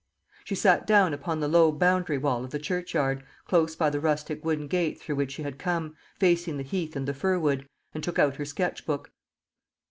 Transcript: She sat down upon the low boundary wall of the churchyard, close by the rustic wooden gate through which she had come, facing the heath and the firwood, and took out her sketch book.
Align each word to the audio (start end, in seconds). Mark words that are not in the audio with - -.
She 0.45 0.55
sat 0.55 0.87
down 0.87 1.13
upon 1.13 1.39
the 1.41 1.47
low 1.47 1.71
boundary 1.71 2.17
wall 2.17 2.43
of 2.43 2.49
the 2.49 2.57
churchyard, 2.57 3.23
close 3.45 3.75
by 3.75 3.91
the 3.91 3.99
rustic 3.99 4.43
wooden 4.43 4.67
gate 4.67 4.99
through 4.99 5.17
which 5.17 5.33
she 5.33 5.43
had 5.43 5.59
come, 5.59 5.95
facing 6.19 6.57
the 6.57 6.63
heath 6.63 6.95
and 6.95 7.07
the 7.07 7.13
firwood, 7.13 7.69
and 7.93 8.03
took 8.03 8.17
out 8.17 8.37
her 8.37 8.45
sketch 8.45 8.87
book. 8.87 9.11